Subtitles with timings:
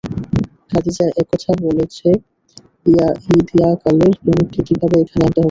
[0.69, 2.07] খাদিজা একথা বলেছে
[3.33, 5.39] ইদয়াকালের প্রেমিককে কীভাবে এখানে আনতে হবে?